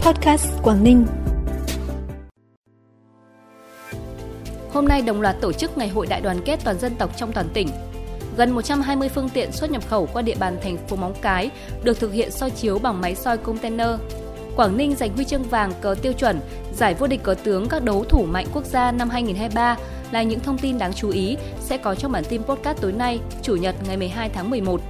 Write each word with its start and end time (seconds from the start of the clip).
Podcast 0.00 0.62
Quảng 0.62 0.84
Ninh. 0.84 1.06
Hôm 4.72 4.88
nay 4.88 5.02
đồng 5.02 5.20
loạt 5.20 5.36
tổ 5.40 5.52
chức 5.52 5.78
Ngày 5.78 5.88
hội 5.88 6.06
đại 6.06 6.20
đoàn 6.20 6.40
kết 6.44 6.60
toàn 6.64 6.78
dân 6.78 6.94
tộc 6.96 7.16
trong 7.16 7.32
toàn 7.32 7.48
tỉnh. 7.54 7.68
Gần 8.36 8.50
120 8.50 9.08
phương 9.08 9.28
tiện 9.28 9.52
xuất 9.52 9.70
nhập 9.70 9.88
khẩu 9.88 10.08
qua 10.12 10.22
địa 10.22 10.34
bàn 10.40 10.58
thành 10.62 10.76
phố 10.88 10.96
Móng 10.96 11.14
Cái 11.22 11.50
được 11.82 12.00
thực 12.00 12.12
hiện 12.12 12.30
soi 12.30 12.50
chiếu 12.50 12.78
bằng 12.78 13.00
máy 13.00 13.14
soi 13.14 13.36
container. 13.36 13.88
Quảng 14.56 14.76
Ninh 14.76 14.94
giành 14.94 15.14
huy 15.14 15.24
chương 15.24 15.42
vàng 15.42 15.72
cờ 15.80 15.94
tiêu 16.02 16.12
chuẩn, 16.12 16.40
giải 16.76 16.94
vô 16.94 17.06
địch 17.06 17.22
cờ 17.22 17.34
tướng 17.34 17.68
các 17.68 17.84
đấu 17.84 18.04
thủ 18.04 18.22
mạnh 18.22 18.46
quốc 18.54 18.64
gia 18.64 18.92
năm 18.92 19.10
2023 19.10 19.76
là 20.10 20.22
những 20.22 20.40
thông 20.40 20.58
tin 20.58 20.78
đáng 20.78 20.92
chú 20.92 21.10
ý 21.10 21.36
sẽ 21.60 21.78
có 21.78 21.94
trong 21.94 22.12
bản 22.12 22.24
tin 22.28 22.42
podcast 22.42 22.80
tối 22.80 22.92
nay, 22.92 23.20
Chủ 23.42 23.56
nhật 23.56 23.74
ngày 23.86 23.96
12 23.96 24.28
tháng 24.28 24.50
11. 24.50 24.80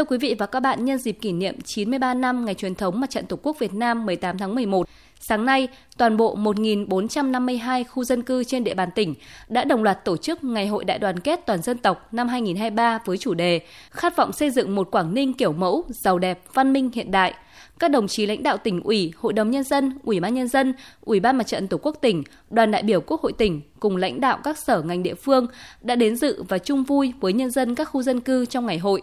Thưa 0.00 0.04
quý 0.04 0.18
vị 0.18 0.34
và 0.38 0.46
các 0.46 0.60
bạn, 0.60 0.84
nhân 0.84 0.98
dịp 0.98 1.12
kỷ 1.12 1.32
niệm 1.32 1.54
93 1.64 2.14
năm 2.14 2.44
ngày 2.44 2.54
truyền 2.54 2.74
thống 2.74 3.00
Mặt 3.00 3.10
trận 3.10 3.26
Tổ 3.26 3.38
quốc 3.42 3.58
Việt 3.58 3.74
Nam 3.74 4.06
18 4.06 4.38
tháng 4.38 4.54
11, 4.54 4.88
sáng 5.20 5.46
nay, 5.46 5.68
toàn 5.96 6.16
bộ 6.16 6.36
1.452 6.36 7.84
khu 7.84 8.04
dân 8.04 8.22
cư 8.22 8.44
trên 8.44 8.64
địa 8.64 8.74
bàn 8.74 8.88
tỉnh 8.94 9.14
đã 9.48 9.64
đồng 9.64 9.82
loạt 9.82 10.04
tổ 10.04 10.16
chức 10.16 10.44
Ngày 10.44 10.66
hội 10.66 10.84
đại 10.84 10.98
đoàn 10.98 11.20
kết 11.20 11.40
toàn 11.46 11.62
dân 11.62 11.78
tộc 11.78 12.14
năm 12.14 12.28
2023 12.28 12.98
với 13.04 13.18
chủ 13.18 13.34
đề 13.34 13.60
Khát 13.90 14.16
vọng 14.16 14.32
xây 14.32 14.50
dựng 14.50 14.74
một 14.74 14.90
Quảng 14.90 15.14
Ninh 15.14 15.32
kiểu 15.32 15.52
mẫu, 15.52 15.84
giàu 15.88 16.18
đẹp, 16.18 16.40
văn 16.54 16.72
minh 16.72 16.90
hiện 16.94 17.10
đại– 17.10 17.34
các 17.78 17.90
đồng 17.90 18.08
chí 18.08 18.26
lãnh 18.26 18.42
đạo 18.42 18.56
tỉnh 18.56 18.82
ủy, 18.82 19.12
hội 19.16 19.32
đồng 19.32 19.50
nhân 19.50 19.64
dân, 19.64 19.92
ủy 20.02 20.20
ban 20.20 20.34
nhân 20.34 20.48
dân, 20.48 20.74
ủy 21.00 21.20
ban 21.20 21.38
mặt 21.38 21.46
trận 21.46 21.68
tổ 21.68 21.78
quốc 21.82 21.96
tỉnh, 22.00 22.22
đoàn 22.50 22.70
đại 22.70 22.82
biểu 22.82 23.00
quốc 23.00 23.20
hội 23.20 23.32
tỉnh 23.32 23.60
cùng 23.80 23.96
lãnh 23.96 24.20
đạo 24.20 24.38
các 24.44 24.58
sở 24.58 24.82
ngành 24.82 25.02
địa 25.02 25.14
phương 25.14 25.46
đã 25.82 25.96
đến 25.96 26.16
dự 26.16 26.42
và 26.48 26.58
chung 26.58 26.84
vui 26.84 27.12
với 27.20 27.32
nhân 27.32 27.50
dân 27.50 27.74
các 27.74 27.84
khu 27.84 28.02
dân 28.02 28.20
cư 28.20 28.46
trong 28.46 28.66
ngày 28.66 28.78
hội. 28.78 29.02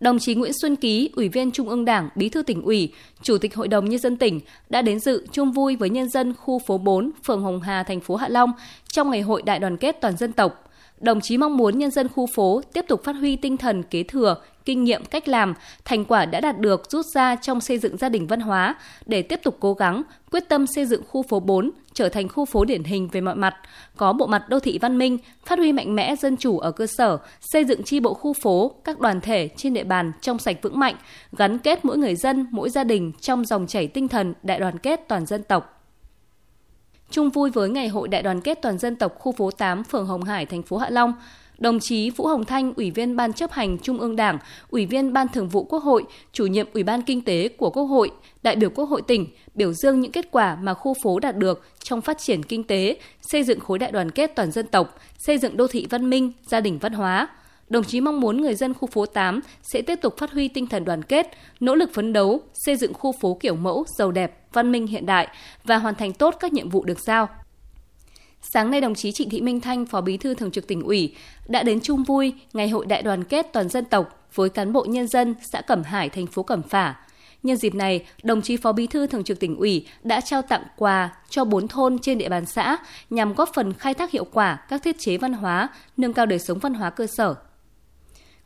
Đồng 0.00 0.18
chí 0.18 0.34
Nguyễn 0.34 0.52
Xuân 0.60 0.76
Ký, 0.76 1.10
Ủy 1.16 1.28
viên 1.28 1.50
Trung 1.50 1.68
ương 1.68 1.84
Đảng, 1.84 2.08
Bí 2.14 2.28
thư 2.28 2.42
tỉnh 2.42 2.62
ủy, 2.62 2.92
Chủ 3.22 3.38
tịch 3.38 3.54
Hội 3.54 3.68
đồng 3.68 3.88
nhân 3.88 4.00
dân 4.00 4.16
tỉnh 4.16 4.40
đã 4.70 4.82
đến 4.82 5.00
dự 5.00 5.26
chung 5.32 5.52
vui 5.52 5.76
với 5.76 5.90
nhân 5.90 6.08
dân 6.08 6.34
khu 6.34 6.58
phố 6.58 6.78
4, 6.78 7.10
phường 7.24 7.42
Hồng 7.42 7.60
Hà, 7.60 7.82
thành 7.82 8.00
phố 8.00 8.16
Hạ 8.16 8.28
Long 8.28 8.52
trong 8.92 9.10
ngày 9.10 9.20
hội 9.20 9.42
đại 9.42 9.58
đoàn 9.58 9.76
kết 9.76 10.00
toàn 10.00 10.16
dân 10.16 10.32
tộc. 10.32 10.70
Đồng 11.00 11.20
chí 11.20 11.36
mong 11.36 11.56
muốn 11.56 11.78
nhân 11.78 11.90
dân 11.90 12.08
khu 12.08 12.26
phố 12.34 12.62
tiếp 12.72 12.84
tục 12.88 13.04
phát 13.04 13.12
huy 13.12 13.36
tinh 13.36 13.56
thần 13.56 13.82
kế 13.82 14.02
thừa, 14.02 14.36
kinh 14.68 14.84
nghiệm 14.84 15.04
cách 15.04 15.28
làm, 15.28 15.54
thành 15.84 16.04
quả 16.04 16.26
đã 16.26 16.40
đạt 16.40 16.58
được 16.58 16.90
rút 16.90 17.06
ra 17.14 17.36
trong 17.36 17.60
xây 17.60 17.78
dựng 17.78 17.96
gia 17.96 18.08
đình 18.08 18.26
văn 18.26 18.40
hóa 18.40 18.74
để 19.06 19.22
tiếp 19.22 19.40
tục 19.42 19.56
cố 19.60 19.74
gắng, 19.74 20.02
quyết 20.30 20.48
tâm 20.48 20.66
xây 20.66 20.86
dựng 20.86 21.02
khu 21.08 21.22
phố 21.22 21.40
4 21.40 21.70
trở 21.92 22.08
thành 22.08 22.28
khu 22.28 22.44
phố 22.44 22.64
điển 22.64 22.84
hình 22.84 23.08
về 23.12 23.20
mọi 23.20 23.34
mặt, 23.34 23.54
có 23.96 24.12
bộ 24.12 24.26
mặt 24.26 24.48
đô 24.48 24.60
thị 24.60 24.78
văn 24.78 24.98
minh, 24.98 25.18
phát 25.44 25.58
huy 25.58 25.72
mạnh 25.72 25.96
mẽ 25.96 26.16
dân 26.16 26.36
chủ 26.36 26.58
ở 26.58 26.70
cơ 26.70 26.86
sở, 26.86 27.18
xây 27.40 27.64
dựng 27.64 27.82
chi 27.82 28.00
bộ 28.00 28.14
khu 28.14 28.32
phố, 28.32 28.74
các 28.84 29.00
đoàn 29.00 29.20
thể 29.20 29.48
trên 29.56 29.74
địa 29.74 29.84
bàn 29.84 30.12
trong 30.20 30.38
sạch 30.38 30.56
vững 30.62 30.78
mạnh, 30.78 30.94
gắn 31.32 31.58
kết 31.58 31.84
mỗi 31.84 31.98
người 31.98 32.16
dân, 32.16 32.46
mỗi 32.50 32.70
gia 32.70 32.84
đình 32.84 33.12
trong 33.20 33.44
dòng 33.44 33.66
chảy 33.66 33.86
tinh 33.86 34.08
thần 34.08 34.34
đại 34.42 34.58
đoàn 34.58 34.78
kết 34.78 35.00
toàn 35.08 35.26
dân 35.26 35.42
tộc. 35.42 35.84
Chung 37.10 37.30
vui 37.30 37.50
với 37.50 37.68
Ngày 37.68 37.88
hội 37.88 38.08
Đại 38.08 38.22
đoàn 38.22 38.40
kết 38.40 38.58
toàn 38.62 38.78
dân 38.78 38.96
tộc 38.96 39.14
khu 39.18 39.32
phố 39.32 39.50
8, 39.50 39.84
phường 39.84 40.06
Hồng 40.06 40.24
Hải, 40.24 40.46
thành 40.46 40.62
phố 40.62 40.76
Hạ 40.76 40.90
Long, 40.90 41.12
đồng 41.58 41.80
chí 41.80 42.10
Vũ 42.10 42.26
Hồng 42.26 42.44
Thanh, 42.44 42.72
Ủy 42.74 42.90
viên 42.90 43.16
Ban 43.16 43.32
chấp 43.32 43.52
hành 43.52 43.78
Trung 43.78 44.00
ương 44.00 44.16
Đảng, 44.16 44.38
Ủy 44.70 44.86
viên 44.86 45.12
Ban 45.12 45.28
Thường 45.28 45.48
vụ 45.48 45.64
Quốc 45.64 45.78
hội, 45.78 46.04
chủ 46.32 46.46
nhiệm 46.46 46.66
Ủy 46.74 46.82
ban 46.82 47.02
Kinh 47.02 47.20
tế 47.20 47.48
của 47.48 47.70
Quốc 47.70 47.84
hội, 47.84 48.10
đại 48.42 48.56
biểu 48.56 48.70
Quốc 48.70 48.84
hội 48.84 49.02
tỉnh 49.02 49.26
biểu 49.54 49.72
dương 49.72 50.00
những 50.00 50.12
kết 50.12 50.28
quả 50.30 50.56
mà 50.62 50.74
khu 50.74 50.94
phố 51.02 51.18
đạt 51.18 51.36
được 51.36 51.66
trong 51.82 52.00
phát 52.00 52.18
triển 52.18 52.42
kinh 52.42 52.64
tế, 52.64 52.96
xây 53.22 53.42
dựng 53.42 53.60
khối 53.60 53.78
đại 53.78 53.92
đoàn 53.92 54.10
kết 54.10 54.32
toàn 54.36 54.50
dân 54.50 54.66
tộc, 54.66 54.98
xây 55.18 55.38
dựng 55.38 55.56
đô 55.56 55.66
thị 55.66 55.86
văn 55.90 56.10
minh, 56.10 56.32
gia 56.46 56.60
đình 56.60 56.78
văn 56.78 56.92
hóa, 56.92 57.28
đồng 57.68 57.84
chí 57.84 58.00
mong 58.00 58.20
muốn 58.20 58.40
người 58.40 58.54
dân 58.54 58.74
khu 58.74 58.88
phố 58.92 59.06
8 59.06 59.40
sẽ 59.62 59.82
tiếp 59.82 59.98
tục 60.02 60.14
phát 60.18 60.32
huy 60.32 60.48
tinh 60.48 60.66
thần 60.66 60.84
đoàn 60.84 61.02
kết, 61.02 61.26
nỗ 61.60 61.74
lực 61.74 61.90
phấn 61.94 62.12
đấu, 62.12 62.40
xây 62.54 62.76
dựng 62.76 62.94
khu 62.94 63.12
phố 63.12 63.36
kiểu 63.40 63.54
mẫu, 63.54 63.84
giàu 63.98 64.12
đẹp, 64.12 64.38
văn 64.52 64.72
minh 64.72 64.86
hiện 64.86 65.06
đại 65.06 65.28
và 65.64 65.78
hoàn 65.78 65.94
thành 65.94 66.12
tốt 66.12 66.36
các 66.40 66.52
nhiệm 66.52 66.68
vụ 66.68 66.84
được 66.84 67.00
giao. 67.00 67.28
Sáng 68.42 68.70
nay, 68.70 68.80
đồng 68.80 68.94
chí 68.94 69.12
Trịnh 69.12 69.30
Thị 69.30 69.40
Minh 69.40 69.60
Thanh, 69.60 69.86
Phó 69.86 70.00
Bí 70.00 70.16
thư 70.16 70.34
Thường 70.34 70.50
trực 70.50 70.66
tỉnh 70.66 70.82
ủy, 70.82 71.14
đã 71.48 71.62
đến 71.62 71.80
chung 71.80 72.04
vui 72.04 72.34
Ngày 72.52 72.68
hội 72.68 72.86
đại 72.86 73.02
đoàn 73.02 73.24
kết 73.24 73.46
toàn 73.52 73.68
dân 73.68 73.84
tộc 73.84 74.26
với 74.34 74.48
cán 74.48 74.72
bộ 74.72 74.84
nhân 74.84 75.06
dân 75.06 75.34
xã 75.52 75.60
Cẩm 75.60 75.82
Hải, 75.82 76.08
thành 76.08 76.26
phố 76.26 76.42
Cẩm 76.42 76.62
Phả. 76.62 76.94
Nhân 77.42 77.56
dịp 77.56 77.74
này, 77.74 78.06
đồng 78.22 78.42
chí 78.42 78.56
Phó 78.56 78.72
Bí 78.72 78.86
thư 78.86 79.06
Thường 79.06 79.24
trực 79.24 79.40
tỉnh 79.40 79.56
ủy 79.56 79.86
đã 80.02 80.20
trao 80.20 80.42
tặng 80.42 80.62
quà 80.76 81.10
cho 81.28 81.44
bốn 81.44 81.68
thôn 81.68 81.98
trên 81.98 82.18
địa 82.18 82.28
bàn 82.28 82.46
xã 82.46 82.76
nhằm 83.10 83.34
góp 83.34 83.50
phần 83.54 83.72
khai 83.72 83.94
thác 83.94 84.10
hiệu 84.10 84.26
quả 84.32 84.64
các 84.68 84.82
thiết 84.82 84.98
chế 84.98 85.16
văn 85.16 85.32
hóa, 85.32 85.68
nâng 85.96 86.12
cao 86.12 86.26
đời 86.26 86.38
sống 86.38 86.58
văn 86.58 86.74
hóa 86.74 86.90
cơ 86.90 87.06
sở 87.06 87.34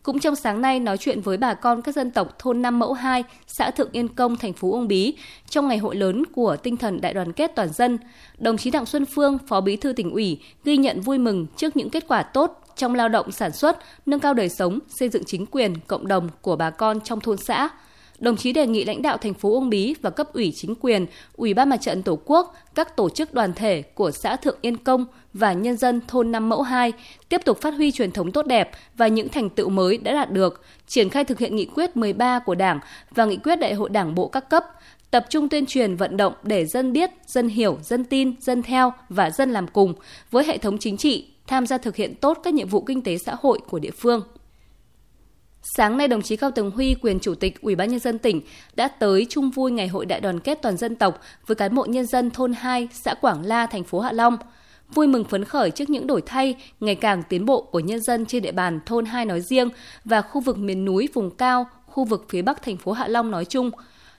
cũng 0.02 0.18
trong 0.18 0.36
sáng 0.36 0.60
nay 0.60 0.80
nói 0.80 0.98
chuyện 0.98 1.20
với 1.20 1.36
bà 1.36 1.54
con 1.54 1.82
các 1.82 1.94
dân 1.94 2.10
tộc 2.10 2.38
thôn 2.38 2.62
Nam 2.62 2.78
Mẫu 2.78 2.92
2, 2.92 3.24
xã 3.46 3.70
Thượng 3.70 3.88
Yên 3.92 4.08
Công, 4.08 4.36
thành 4.36 4.52
phố 4.52 4.70
Uông 4.70 4.88
Bí 4.88 5.14
trong 5.48 5.68
ngày 5.68 5.78
hội 5.78 5.96
lớn 5.96 6.22
của 6.32 6.56
tinh 6.56 6.76
thần 6.76 7.00
đại 7.00 7.14
đoàn 7.14 7.32
kết 7.32 7.52
toàn 7.56 7.72
dân, 7.72 7.98
đồng 8.38 8.56
chí 8.56 8.70
Đặng 8.70 8.86
Xuân 8.86 9.04
Phương, 9.14 9.38
Phó 9.48 9.60
Bí 9.60 9.76
thư 9.76 9.92
tỉnh 9.92 10.10
ủy 10.10 10.40
ghi 10.64 10.76
nhận 10.76 11.00
vui 11.00 11.18
mừng 11.18 11.46
trước 11.56 11.76
những 11.76 11.90
kết 11.90 12.04
quả 12.08 12.22
tốt 12.22 12.62
trong 12.76 12.94
lao 12.94 13.08
động 13.08 13.32
sản 13.32 13.52
xuất, 13.52 13.78
nâng 14.06 14.20
cao 14.20 14.34
đời 14.34 14.48
sống, 14.48 14.78
xây 14.88 15.08
dựng 15.08 15.24
chính 15.24 15.46
quyền, 15.46 15.74
cộng 15.86 16.08
đồng 16.08 16.28
của 16.40 16.56
bà 16.56 16.70
con 16.70 17.00
trong 17.00 17.20
thôn 17.20 17.36
xã 17.36 17.68
đồng 18.18 18.36
chí 18.36 18.52
đề 18.52 18.66
nghị 18.66 18.84
lãnh 18.84 19.02
đạo 19.02 19.16
thành 19.16 19.34
phố 19.34 19.50
Uông 19.50 19.70
Bí 19.70 19.94
và 20.02 20.10
cấp 20.10 20.32
ủy 20.32 20.52
chính 20.56 20.74
quyền, 20.74 21.06
Ủy 21.36 21.54
ban 21.54 21.68
Mặt 21.68 21.76
trận 21.76 22.02
Tổ 22.02 22.18
quốc, 22.24 22.54
các 22.74 22.96
tổ 22.96 23.10
chức 23.10 23.34
đoàn 23.34 23.52
thể 23.52 23.82
của 23.82 24.10
xã 24.10 24.36
Thượng 24.36 24.58
Yên 24.60 24.76
Công 24.76 25.06
và 25.32 25.52
nhân 25.52 25.76
dân 25.76 26.00
thôn 26.08 26.32
Năm 26.32 26.48
Mẫu 26.48 26.62
2 26.62 26.92
tiếp 27.28 27.40
tục 27.44 27.60
phát 27.60 27.74
huy 27.74 27.92
truyền 27.92 28.10
thống 28.10 28.32
tốt 28.32 28.46
đẹp 28.46 28.70
và 28.96 29.08
những 29.08 29.28
thành 29.28 29.50
tựu 29.50 29.68
mới 29.68 29.98
đã 29.98 30.12
đạt 30.12 30.30
được, 30.30 30.62
triển 30.86 31.08
khai 31.08 31.24
thực 31.24 31.38
hiện 31.38 31.56
nghị 31.56 31.66
quyết 31.66 31.96
13 31.96 32.38
của 32.38 32.54
Đảng 32.54 32.80
và 33.10 33.24
nghị 33.24 33.36
quyết 33.36 33.56
Đại 33.56 33.74
hội 33.74 33.90
Đảng 33.90 34.14
bộ 34.14 34.28
các 34.28 34.50
cấp, 34.50 34.64
tập 35.10 35.26
trung 35.30 35.48
tuyên 35.48 35.66
truyền 35.66 35.96
vận 35.96 36.16
động 36.16 36.32
để 36.42 36.66
dân 36.66 36.92
biết, 36.92 37.10
dân 37.26 37.48
hiểu, 37.48 37.78
dân 37.82 38.04
tin, 38.04 38.34
dân 38.40 38.62
theo 38.62 38.92
và 39.08 39.30
dân 39.30 39.50
làm 39.50 39.66
cùng 39.66 39.94
với 40.30 40.44
hệ 40.44 40.58
thống 40.58 40.78
chính 40.78 40.96
trị 40.96 41.26
tham 41.46 41.66
gia 41.66 41.78
thực 41.78 41.96
hiện 41.96 42.14
tốt 42.14 42.40
các 42.44 42.54
nhiệm 42.54 42.68
vụ 42.68 42.80
kinh 42.80 43.02
tế 43.02 43.18
xã 43.18 43.36
hội 43.40 43.58
của 43.68 43.78
địa 43.78 43.90
phương. 43.90 44.22
Sáng 45.64 45.96
nay, 45.96 46.08
đồng 46.08 46.22
chí 46.22 46.36
Cao 46.36 46.50
Tường 46.50 46.70
Huy, 46.70 46.94
quyền 46.94 47.20
chủ 47.20 47.34
tịch 47.34 47.60
Ủy 47.60 47.74
ban 47.74 47.90
nhân 47.90 48.00
dân 48.00 48.18
tỉnh 48.18 48.40
đã 48.74 48.88
tới 48.88 49.26
chung 49.28 49.50
vui 49.50 49.70
ngày 49.70 49.88
hội 49.88 50.06
đại 50.06 50.20
đoàn 50.20 50.40
kết 50.40 50.58
toàn 50.62 50.76
dân 50.76 50.96
tộc 50.96 51.20
với 51.46 51.54
cán 51.54 51.74
bộ 51.74 51.84
nhân 51.84 52.06
dân 52.06 52.30
thôn 52.30 52.52
2, 52.52 52.88
xã 52.92 53.14
Quảng 53.14 53.46
La, 53.46 53.66
thành 53.66 53.84
phố 53.84 54.00
Hạ 54.00 54.12
Long. 54.12 54.36
Vui 54.94 55.06
mừng 55.06 55.24
phấn 55.24 55.44
khởi 55.44 55.70
trước 55.70 55.90
những 55.90 56.06
đổi 56.06 56.22
thay 56.26 56.56
ngày 56.80 56.94
càng 56.94 57.22
tiến 57.28 57.46
bộ 57.46 57.62
của 57.62 57.80
nhân 57.80 58.00
dân 58.00 58.26
trên 58.26 58.42
địa 58.42 58.52
bàn 58.52 58.80
thôn 58.86 59.04
2 59.04 59.24
nói 59.24 59.40
riêng 59.40 59.68
và 60.04 60.22
khu 60.22 60.40
vực 60.40 60.58
miền 60.58 60.84
núi 60.84 61.08
vùng 61.14 61.30
cao, 61.30 61.66
khu 61.86 62.04
vực 62.04 62.26
phía 62.28 62.42
Bắc 62.42 62.62
thành 62.62 62.76
phố 62.76 62.92
Hạ 62.92 63.08
Long 63.08 63.30
nói 63.30 63.44
chung. 63.44 63.70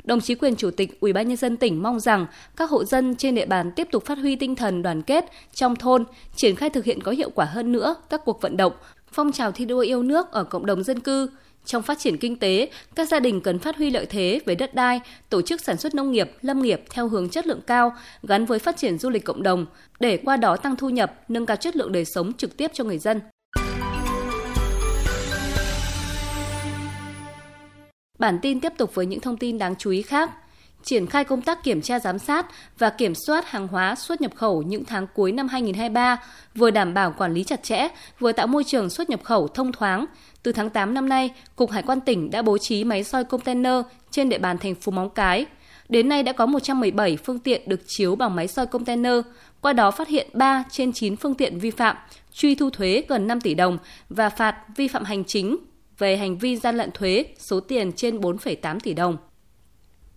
Đồng 0.04 0.22
chí 0.22 0.36
quyền 0.36 0.56
chủ 0.56 0.72
tịch 0.72 1.00
Ủy 1.00 1.14
ban 1.14 1.28
nhân 1.28 1.38
dân 1.38 1.58
tỉnh 1.58 1.84
mong 1.84 2.00
rằng 2.00 2.26
các 2.56 2.70
hộ 2.70 2.84
dân 2.86 3.16
trên 3.16 3.36
địa 3.36 3.46
bàn 3.46 3.72
tiếp 3.72 3.88
tục 3.92 4.06
phát 4.06 4.18
huy 4.18 4.36
tinh 4.36 4.56
thần 4.56 4.82
đoàn 4.82 5.02
kết 5.02 5.26
trong 5.54 5.76
thôn, 5.76 6.04
triển 6.36 6.56
khai 6.56 6.70
thực 6.70 6.86
hiện 6.86 7.02
có 7.02 7.12
hiệu 7.12 7.30
quả 7.30 7.46
hơn 7.46 7.72
nữa 7.72 7.96
các 8.10 8.22
cuộc 8.26 8.42
vận 8.42 8.58
động 8.58 8.74
phong 9.14 9.32
trào 9.32 9.52
thi 9.52 9.66
đua 9.66 9.80
yêu 9.80 10.04
nước 10.04 10.32
ở 10.32 10.44
cộng 10.44 10.66
đồng 10.66 10.84
dân 10.84 11.00
cư. 11.00 11.30
Trong 11.66 11.82
phát 11.82 12.00
triển 12.00 12.18
kinh 12.18 12.36
tế, 12.36 12.70
các 12.96 13.08
gia 13.08 13.20
đình 13.20 13.42
cần 13.42 13.60
phát 13.60 13.78
huy 13.78 13.90
lợi 13.90 14.06
thế 14.06 14.40
về 14.46 14.56
đất 14.56 14.74
đai, 14.74 15.02
tổ 15.30 15.42
chức 15.42 15.62
sản 15.62 15.78
xuất 15.78 15.96
nông 15.96 16.12
nghiệp, 16.12 16.32
lâm 16.42 16.62
nghiệp 16.62 16.84
theo 16.90 17.08
hướng 17.08 17.30
chất 17.30 17.48
lượng 17.48 17.62
cao, 17.68 17.96
gắn 18.24 18.46
với 18.46 18.60
phát 18.60 18.78
triển 18.78 18.98
du 18.98 19.10
lịch 19.10 19.24
cộng 19.24 19.44
đồng, 19.44 19.66
để 20.00 20.18
qua 20.18 20.38
đó 20.38 20.58
tăng 20.58 20.76
thu 20.76 20.90
nhập, 20.90 21.16
nâng 21.28 21.46
cao 21.46 21.58
chất 21.58 21.76
lượng 21.76 21.92
đời 21.92 22.06
sống 22.06 22.34
trực 22.34 22.58
tiếp 22.58 22.72
cho 22.74 22.84
người 22.84 22.98
dân. 22.98 23.20
Bản 28.20 28.40
tin 28.42 28.60
tiếp 28.60 28.74
tục 28.78 28.96
với 28.96 29.06
những 29.06 29.20
thông 29.20 29.38
tin 29.38 29.58
đáng 29.58 29.76
chú 29.76 29.90
ý 29.92 30.02
khác 30.02 30.32
triển 30.84 31.08
khai 31.08 31.24
công 31.24 31.42
tác 31.42 31.64
kiểm 31.64 31.82
tra 31.82 32.00
giám 32.00 32.20
sát 32.20 32.46
và 32.78 32.90
kiểm 32.90 33.14
soát 33.28 33.50
hàng 33.50 33.68
hóa 33.68 33.96
xuất 33.96 34.22
nhập 34.22 34.32
khẩu 34.36 34.62
những 34.62 34.86
tháng 34.86 35.08
cuối 35.14 35.32
năm 35.32 35.48
2023, 35.48 36.18
vừa 36.56 36.72
đảm 36.72 36.94
bảo 36.94 37.14
quản 37.18 37.34
lý 37.34 37.44
chặt 37.44 37.64
chẽ, 37.64 37.88
vừa 38.20 38.32
tạo 38.32 38.48
môi 38.48 38.64
trường 38.64 38.90
xuất 38.90 39.10
nhập 39.10 39.24
khẩu 39.24 39.48
thông 39.48 39.72
thoáng. 39.72 40.06
Từ 40.44 40.52
tháng 40.52 40.70
8 40.70 40.94
năm 40.94 41.10
nay, 41.10 41.30
Cục 41.56 41.72
Hải 41.72 41.84
quan 41.84 42.02
tỉnh 42.02 42.32
đã 42.32 42.42
bố 42.42 42.58
trí 42.58 42.84
máy 42.84 43.04
soi 43.04 43.24
container 43.24 43.74
trên 44.12 44.30
địa 44.30 44.38
bàn 44.38 44.58
thành 44.58 44.76
phố 44.76 44.92
Móng 44.92 45.10
Cái. 45.10 45.46
Đến 45.90 46.10
nay 46.10 46.24
đã 46.24 46.34
có 46.34 46.46
117 46.46 47.18
phương 47.18 47.40
tiện 47.40 47.62
được 47.66 47.82
chiếu 47.88 48.16
bằng 48.16 48.36
máy 48.36 48.48
soi 48.48 48.68
container, 48.68 49.14
qua 49.62 49.74
đó 49.74 49.92
phát 49.92 50.08
hiện 50.08 50.28
3 50.34 50.64
trên 50.70 50.94
9 50.94 51.16
phương 51.16 51.36
tiện 51.36 51.60
vi 51.60 51.72
phạm, 51.72 51.98
truy 52.34 52.56
thu 52.56 52.70
thuế 52.70 53.04
gần 53.08 53.28
5 53.28 53.42
tỷ 53.42 53.54
đồng 53.54 53.78
và 54.10 54.30
phạt 54.30 54.56
vi 54.76 54.88
phạm 54.88 55.04
hành 55.04 55.24
chính 55.24 55.58
về 55.98 56.18
hành 56.18 56.38
vi 56.38 56.58
gian 56.58 56.78
lận 56.78 56.92
thuế 56.92 57.26
số 57.38 57.60
tiền 57.60 57.92
trên 57.92 58.18
4,8 58.18 58.80
tỷ 58.80 58.94
đồng. 58.94 59.18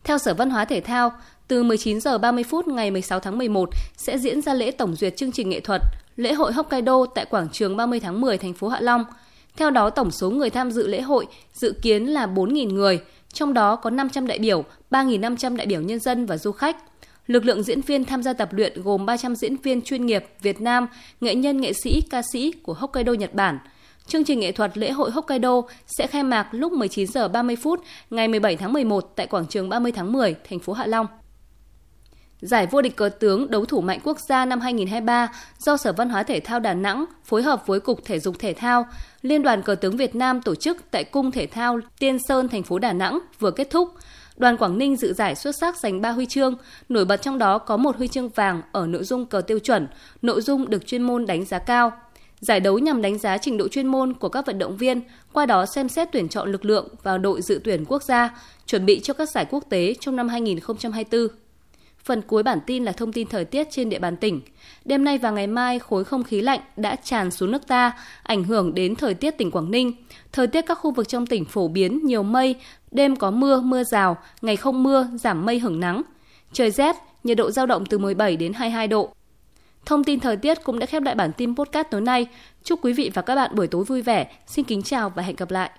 Theo 0.07 0.19
Sở 0.19 0.35
Văn 0.35 0.51
hóa 0.51 0.65
Thể 0.65 0.81
thao, 0.81 1.13
từ 1.49 1.63
19 1.63 2.01
giờ 2.01 2.19
30 2.19 2.45
phút 2.45 2.69
ngày 2.69 2.91
16 2.91 3.21
tháng 3.21 3.39
11 3.39 3.71
sẽ 3.97 4.19
diễn 4.19 4.43
ra 4.43 4.55
lễ 4.55 4.71
tổng 4.71 4.97
duyệt 4.97 5.17
chương 5.17 5.33
trình 5.33 5.51
nghệ 5.51 5.61
thuật 5.61 5.83
lễ 6.17 6.33
hội 6.33 6.53
Hokkaido 6.53 7.07
tại 7.15 7.25
quảng 7.25 7.49
trường 7.53 7.77
30 7.77 8.01
tháng 8.01 8.21
10 8.21 8.39
thành 8.39 8.55
phố 8.55 8.69
Hạ 8.69 8.81
Long. 8.81 9.05
Theo 9.57 9.71
đó, 9.71 9.91
tổng 9.91 10.11
số 10.11 10.31
người 10.31 10.51
tham 10.51 10.71
dự 10.71 10.87
lễ 10.87 11.01
hội 11.01 11.27
dự 11.53 11.75
kiến 11.83 12.07
là 12.07 12.27
4.000 12.27 12.73
người, 12.73 13.01
trong 13.33 13.55
đó 13.55 13.77
có 13.77 13.91
500 13.91 14.27
đại 14.27 14.39
biểu, 14.39 14.65
3.500 14.91 15.57
đại 15.57 15.67
biểu 15.67 15.81
nhân 15.81 15.99
dân 15.99 16.27
và 16.27 16.39
du 16.39 16.53
khách. 16.53 16.77
Lực 17.27 17.45
lượng 17.45 17.63
diễn 17.63 17.81
viên 17.81 18.05
tham 18.05 18.23
gia 18.23 18.33
tập 18.33 18.49
luyện 18.53 18.83
gồm 18.83 19.07
300 19.07 19.37
diễn 19.37 19.57
viên 19.57 19.83
chuyên 19.83 20.07
nghiệp 20.07 20.25
Việt 20.43 20.61
Nam, 20.61 20.87
nghệ 21.21 21.35
nhân 21.35 21.61
nghệ 21.61 21.73
sĩ, 21.73 22.01
ca 22.01 22.23
sĩ 22.33 22.53
của 22.63 22.75
Hokkaido 22.75 23.13
Nhật 23.13 23.35
Bản. 23.35 23.59
Chương 24.09 24.25
trình 24.25 24.41
nghệ 24.41 24.53
thuật 24.53 24.79
lễ 24.79 24.91
hội 24.91 25.11
Hokkaido 25.11 25.63
sẽ 25.87 26.07
khai 26.07 26.23
mạc 26.23 26.49
lúc 26.51 26.73
19 26.73 27.07
giờ 27.07 27.29
30 27.29 27.57
phút 27.57 27.81
ngày 28.11 28.29
17 28.29 28.57
tháng 28.57 28.73
11 28.73 29.13
tại 29.17 29.27
quảng 29.27 29.47
trường 29.47 29.69
30 29.69 29.93
tháng 29.93 30.13
10, 30.13 30.35
thành 30.49 30.59
phố 30.59 30.73
Hạ 30.73 30.87
Long. 30.87 31.07
Giải 32.41 32.67
vô 32.67 32.83
địch 32.83 32.97
cờ 32.97 33.09
tướng 33.09 33.51
đấu 33.51 33.65
thủ 33.65 33.81
mạnh 33.81 34.01
quốc 34.05 34.19
gia 34.29 34.45
năm 34.45 34.61
2023 34.61 35.29
do 35.59 35.77
Sở 35.77 35.93
Văn 35.93 36.11
hóa 36.11 36.23
Thể 36.23 36.41
thao 36.41 36.61
Đà 36.61 36.75
Nẵng 36.75 37.05
phối 37.25 37.43
hợp 37.43 37.67
với 37.67 37.81
Cục 37.81 38.05
Thể 38.05 38.19
dục 38.19 38.37
Thể 38.39 38.53
thao, 38.53 38.87
Liên 39.23 39.43
đoàn 39.43 39.63
Cờ 39.63 39.75
tướng 39.75 39.97
Việt 39.97 40.15
Nam 40.15 40.43
tổ 40.43 40.55
chức 40.55 40.77
tại 40.91 41.05
Cung 41.05 41.31
Thể 41.31 41.47
thao 41.47 41.79
Tiên 41.99 42.19
Sơn, 42.29 42.49
thành 42.49 42.63
phố 42.63 42.79
Đà 42.79 42.93
Nẵng 42.93 43.19
vừa 43.39 43.51
kết 43.51 43.71
thúc. 43.71 43.89
Đoàn 44.37 44.57
Quảng 44.57 44.79
Ninh 44.79 44.97
dự 44.97 45.13
giải 45.13 45.35
xuất 45.35 45.55
sắc 45.61 45.77
giành 45.77 46.01
3 46.01 46.11
huy 46.11 46.27
chương, 46.27 46.55
nổi 46.89 47.05
bật 47.05 47.17
trong 47.17 47.39
đó 47.39 47.59
có 47.59 47.77
một 47.77 47.97
huy 47.97 48.09
chương 48.09 48.29
vàng 48.29 48.63
ở 48.73 48.87
nội 48.87 49.05
dung 49.05 49.27
cờ 49.27 49.41
tiêu 49.41 49.59
chuẩn, 49.59 49.89
nội 50.23 50.41
dung 50.41 50.71
được 50.71 50.87
chuyên 50.87 51.03
môn 51.03 51.27
đánh 51.27 51.45
giá 51.45 51.59
cao. 51.59 51.93
Giải 52.41 52.61
đấu 52.61 52.79
nhằm 52.79 53.03
đánh 53.03 53.19
giá 53.19 53.39
trình 53.39 53.57
độ 53.57 53.69
chuyên 53.69 53.87
môn 53.87 54.13
của 54.13 54.29
các 54.29 54.47
vận 54.47 54.59
động 54.59 54.77
viên, 54.77 55.01
qua 55.33 55.47
đó 55.47 55.67
xem 55.67 55.89
xét 55.89 56.09
tuyển 56.13 56.29
chọn 56.29 56.53
lực 56.53 56.65
lượng 56.65 56.89
vào 57.03 57.19
đội 57.19 57.43
dự 57.43 57.61
tuyển 57.65 57.85
quốc 57.89 58.03
gia, 58.03 58.39
chuẩn 58.67 58.87
bị 58.87 59.01
cho 59.01 59.15
các 59.15 59.31
giải 59.31 59.47
quốc 59.51 59.65
tế 59.69 59.95
trong 60.01 60.17
năm 60.17 60.29
2024. 60.29 61.29
Phần 62.05 62.23
cuối 62.23 62.43
bản 62.43 62.59
tin 62.67 62.85
là 62.85 62.93
thông 62.93 63.13
tin 63.13 63.29
thời 63.29 63.45
tiết 63.45 63.67
trên 63.71 63.89
địa 63.89 63.99
bàn 63.99 64.17
tỉnh. 64.17 64.41
Đêm 64.85 65.05
nay 65.05 65.19
và 65.19 65.31
ngày 65.31 65.47
mai, 65.47 65.79
khối 65.79 66.05
không 66.05 66.25
khí 66.25 66.41
lạnh 66.41 66.61
đã 66.77 66.97
tràn 66.97 67.31
xuống 67.31 67.51
nước 67.51 67.67
ta, 67.67 67.93
ảnh 68.23 68.45
hưởng 68.45 68.75
đến 68.75 68.97
thời 68.97 69.15
tiết 69.15 69.31
tỉnh 69.31 69.51
Quảng 69.51 69.71
Ninh. 69.71 69.93
Thời 70.33 70.47
tiết 70.47 70.63
các 70.63 70.75
khu 70.75 70.91
vực 70.91 71.09
trong 71.09 71.27
tỉnh 71.27 71.45
phổ 71.45 71.69
biến 71.69 72.01
nhiều 72.05 72.23
mây, 72.23 72.55
đêm 72.91 73.17
có 73.17 73.31
mưa, 73.31 73.61
mưa 73.61 73.85
rào, 73.85 74.17
ngày 74.43 74.57
không 74.57 74.83
mưa, 74.83 75.09
giảm 75.15 75.47
mây 75.47 75.59
hưởng 75.59 75.81
nắng. 75.81 76.03
Trời 76.53 76.71
rét, 76.71 76.97
nhiệt 77.25 77.37
độ 77.37 77.51
giao 77.51 77.67
động 77.67 77.87
từ 77.87 77.99
17 77.99 78.37
đến 78.37 78.53
22 78.53 78.89
độ. 78.89 79.13
Thông 79.87 80.05
tin 80.05 80.21
thời 80.21 80.37
tiết 80.37 80.65
cũng 80.65 80.79
đã 80.79 80.87
khép 80.87 81.03
lại 81.03 81.15
bản 81.15 81.33
tin 81.33 81.57
podcast 81.57 81.87
tối 81.91 82.01
nay. 82.01 82.27
Chúc 82.65 82.85
quý 82.85 82.93
vị 82.93 83.11
và 83.15 83.23
các 83.23 83.35
bạn 83.35 83.51
buổi 83.55 83.67
tối 83.67 83.85
vui 83.85 84.03
vẻ. 84.03 84.27
Xin 84.47 84.65
kính 84.65 84.83
chào 84.83 85.11
và 85.11 85.23
hẹn 85.23 85.37
gặp 85.37 85.51
lại. 85.51 85.71